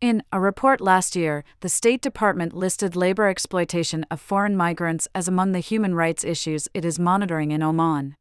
In 0.00 0.24
a 0.32 0.40
report 0.40 0.80
last 0.80 1.14
year, 1.14 1.44
the 1.60 1.68
State 1.68 2.02
Department 2.02 2.52
listed 2.52 2.96
labor 2.96 3.28
exploitation 3.28 4.04
of 4.10 4.20
foreign 4.20 4.56
migrants 4.56 5.06
as 5.14 5.28
among 5.28 5.52
the 5.52 5.60
human 5.60 5.94
rights 5.94 6.24
issues 6.24 6.66
it 6.74 6.84
is 6.84 6.98
monitoring 6.98 7.52
in 7.52 7.62
Oman. 7.62 8.16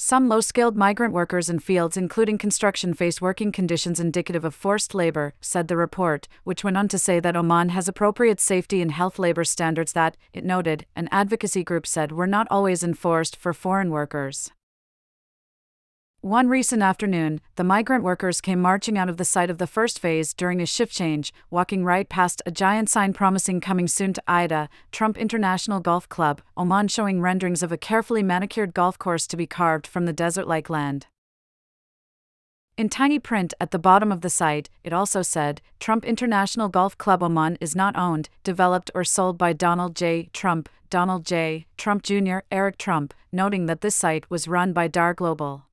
Some 0.00 0.28
low 0.28 0.40
skilled 0.40 0.76
migrant 0.76 1.12
workers 1.12 1.50
in 1.50 1.58
fields, 1.58 1.96
including 1.96 2.38
construction, 2.38 2.94
face 2.94 3.20
working 3.20 3.50
conditions 3.50 3.98
indicative 3.98 4.44
of 4.44 4.54
forced 4.54 4.94
labor, 4.94 5.34
said 5.40 5.66
the 5.66 5.76
report, 5.76 6.28
which 6.44 6.62
went 6.62 6.76
on 6.76 6.86
to 6.90 6.98
say 7.00 7.18
that 7.18 7.34
Oman 7.34 7.70
has 7.70 7.88
appropriate 7.88 8.38
safety 8.38 8.80
and 8.80 8.92
health 8.92 9.18
labor 9.18 9.42
standards 9.42 9.94
that, 9.94 10.16
it 10.32 10.44
noted, 10.44 10.86
an 10.94 11.08
advocacy 11.10 11.64
group 11.64 11.84
said 11.84 12.12
were 12.12 12.28
not 12.28 12.46
always 12.48 12.84
enforced 12.84 13.34
for 13.34 13.52
foreign 13.52 13.90
workers. 13.90 14.52
One 16.20 16.48
recent 16.48 16.82
afternoon, 16.82 17.40
the 17.54 17.62
migrant 17.62 18.02
workers 18.02 18.40
came 18.40 18.60
marching 18.60 18.98
out 18.98 19.08
of 19.08 19.18
the 19.18 19.24
site 19.24 19.50
of 19.50 19.58
the 19.58 19.68
first 19.68 20.00
phase 20.00 20.34
during 20.34 20.60
a 20.60 20.66
shift 20.66 20.92
change, 20.92 21.32
walking 21.48 21.84
right 21.84 22.08
past 22.08 22.42
a 22.44 22.50
giant 22.50 22.90
sign 22.90 23.12
promising 23.12 23.60
coming 23.60 23.86
soon 23.86 24.14
to 24.14 24.22
Ida, 24.26 24.68
Trump 24.90 25.16
International 25.16 25.78
Golf 25.78 26.08
Club, 26.08 26.42
Oman 26.56 26.88
showing 26.88 27.20
renderings 27.20 27.62
of 27.62 27.70
a 27.70 27.76
carefully 27.76 28.24
manicured 28.24 28.74
golf 28.74 28.98
course 28.98 29.28
to 29.28 29.36
be 29.36 29.46
carved 29.46 29.86
from 29.86 30.06
the 30.06 30.12
desert 30.12 30.48
like 30.48 30.68
land. 30.68 31.06
In 32.76 32.88
tiny 32.88 33.20
print 33.20 33.54
at 33.60 33.70
the 33.70 33.78
bottom 33.78 34.10
of 34.10 34.22
the 34.22 34.30
site, 34.30 34.68
it 34.82 34.92
also 34.92 35.22
said 35.22 35.60
Trump 35.78 36.04
International 36.04 36.68
Golf 36.68 36.98
Club 36.98 37.22
Oman 37.22 37.58
is 37.60 37.76
not 37.76 37.96
owned, 37.96 38.28
developed, 38.42 38.90
or 38.92 39.04
sold 39.04 39.38
by 39.38 39.52
Donald 39.52 39.94
J. 39.94 40.30
Trump, 40.32 40.68
Donald 40.90 41.24
J. 41.24 41.66
Trump 41.76 42.02
Jr., 42.02 42.38
Eric 42.50 42.76
Trump, 42.76 43.14
noting 43.30 43.66
that 43.66 43.82
this 43.82 43.94
site 43.94 44.28
was 44.28 44.48
run 44.48 44.72
by 44.72 44.88
Dar 44.88 45.14
Global. 45.14 45.67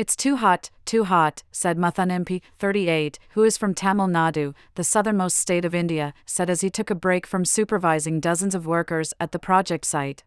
It's 0.00 0.16
too 0.16 0.36
hot, 0.36 0.70
too 0.86 1.04
hot, 1.04 1.42
said 1.52 1.76
Muthan 1.76 2.10
MP, 2.10 2.40
38, 2.58 3.18
who 3.32 3.44
is 3.44 3.58
from 3.58 3.74
Tamil 3.74 4.06
Nadu, 4.06 4.54
the 4.74 4.82
southernmost 4.82 5.36
state 5.36 5.66
of 5.66 5.74
India, 5.74 6.14
said 6.24 6.48
as 6.48 6.62
he 6.62 6.70
took 6.70 6.88
a 6.88 6.94
break 6.94 7.26
from 7.26 7.44
supervising 7.44 8.18
dozens 8.18 8.54
of 8.54 8.64
workers 8.66 9.12
at 9.20 9.32
the 9.32 9.38
project 9.38 9.84
site. 9.84 10.24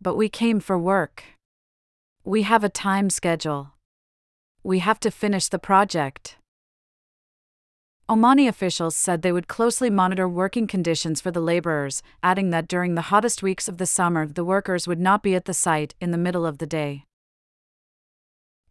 But 0.00 0.14
we 0.14 0.28
came 0.28 0.60
for 0.60 0.78
work. 0.78 1.24
We 2.22 2.42
have 2.42 2.62
a 2.62 2.68
time 2.68 3.10
schedule. 3.10 3.72
We 4.62 4.78
have 4.78 5.00
to 5.00 5.10
finish 5.10 5.48
the 5.48 5.58
project. 5.58 6.36
Omani 8.08 8.46
officials 8.46 8.94
said 8.94 9.22
they 9.22 9.32
would 9.32 9.48
closely 9.48 9.90
monitor 9.90 10.28
working 10.28 10.68
conditions 10.68 11.20
for 11.20 11.32
the 11.32 11.40
laborers, 11.40 12.04
adding 12.22 12.50
that 12.50 12.68
during 12.68 12.94
the 12.94 13.10
hottest 13.10 13.42
weeks 13.42 13.66
of 13.66 13.78
the 13.78 13.86
summer, 13.86 14.28
the 14.28 14.44
workers 14.44 14.86
would 14.86 15.00
not 15.00 15.24
be 15.24 15.34
at 15.34 15.46
the 15.46 15.54
site 15.54 15.96
in 16.00 16.12
the 16.12 16.16
middle 16.16 16.46
of 16.46 16.58
the 16.58 16.66
day. 16.66 17.02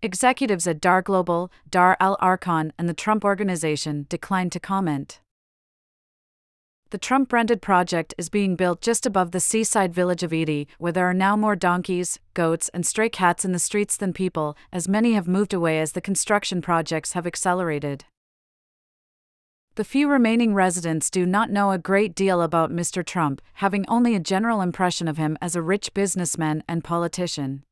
Executives 0.05 0.67
at 0.67 0.79
Dar 0.79 1.01
Global, 1.01 1.51
Dar 1.67 1.97
Al 2.00 2.15
Arkan, 2.17 2.69
and 2.77 2.88
the 2.88 2.93
Trump 2.93 3.25
Organization 3.25 4.05
declined 4.07 4.51
to 4.51 4.59
comment. 4.59 5.19
The 6.91 7.00
Trump 7.00 7.27
branded 7.27 7.59
project 7.59 8.13
is 8.15 8.29
being 8.29 8.55
built 8.55 8.81
just 8.81 9.07
above 9.07 9.31
the 9.31 9.39
seaside 9.39 9.95
village 9.95 10.21
of 10.21 10.29
Edey, 10.29 10.67
where 10.77 10.91
there 10.91 11.09
are 11.09 11.13
now 11.15 11.35
more 11.35 11.55
donkeys, 11.55 12.19
goats, 12.35 12.69
and 12.69 12.85
stray 12.85 13.09
cats 13.09 13.43
in 13.43 13.51
the 13.51 13.57
streets 13.57 13.97
than 13.97 14.13
people, 14.13 14.55
as 14.71 14.88
many 14.88 15.13
have 15.13 15.27
moved 15.27 15.55
away 15.55 15.79
as 15.79 15.93
the 15.93 16.01
construction 16.01 16.62
projects 16.62 17.13
have 17.13 17.25
accelerated. 17.25 18.05
The 19.74 19.83
few 19.83 20.07
remaining 20.07 20.53
residents 20.53 21.09
do 21.09 21.25
not 21.25 21.50
know 21.50 21.71
a 21.71 21.79
great 21.79 22.13
deal 22.13 22.43
about 22.43 22.71
Mr. 22.71 23.03
Trump, 23.03 23.41
having 23.55 23.85
only 23.88 24.13
a 24.13 24.19
general 24.19 24.62
impression 24.62 25.07
of 25.07 25.17
him 25.17 25.35
as 25.41 25.55
a 25.55 25.63
rich 25.63 25.95
businessman 25.95 26.63
and 26.67 26.83
politician. 26.83 27.63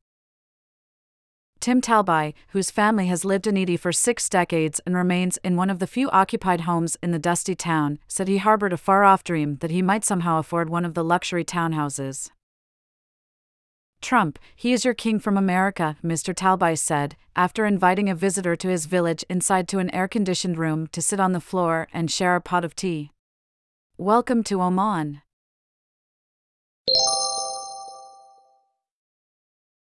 Tim 1.64 1.80
Talby, 1.80 2.34
whose 2.48 2.70
family 2.70 3.06
has 3.06 3.24
lived 3.24 3.46
in 3.46 3.54
Edey 3.54 3.80
for 3.80 3.90
six 3.90 4.28
decades 4.28 4.82
and 4.84 4.94
remains 4.94 5.38
in 5.38 5.56
one 5.56 5.70
of 5.70 5.78
the 5.78 5.86
few 5.86 6.10
occupied 6.10 6.60
homes 6.68 6.98
in 7.02 7.10
the 7.10 7.18
dusty 7.18 7.54
town, 7.54 7.98
said 8.06 8.28
he 8.28 8.36
harbored 8.36 8.74
a 8.74 8.76
far 8.76 9.02
off 9.02 9.24
dream 9.24 9.56
that 9.62 9.70
he 9.70 9.80
might 9.80 10.04
somehow 10.04 10.38
afford 10.38 10.68
one 10.68 10.84
of 10.84 10.92
the 10.92 11.02
luxury 11.02 11.42
townhouses. 11.42 12.28
Trump, 14.02 14.38
he 14.54 14.74
is 14.74 14.84
your 14.84 14.92
king 14.92 15.18
from 15.18 15.38
America, 15.38 15.96
Mr. 16.04 16.34
Talby 16.34 16.76
said, 16.76 17.16
after 17.34 17.64
inviting 17.64 18.10
a 18.10 18.14
visitor 18.14 18.56
to 18.56 18.68
his 18.68 18.84
village 18.84 19.24
inside 19.30 19.66
to 19.68 19.78
an 19.78 19.88
air 19.94 20.06
conditioned 20.06 20.58
room 20.58 20.86
to 20.88 21.00
sit 21.00 21.18
on 21.18 21.32
the 21.32 21.40
floor 21.40 21.88
and 21.94 22.10
share 22.10 22.36
a 22.36 22.42
pot 22.42 22.66
of 22.66 22.76
tea. 22.76 23.10
Welcome 23.96 24.44
to 24.44 24.60
Oman. 24.60 25.22